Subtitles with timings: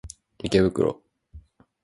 [0.39, 1.03] 池袋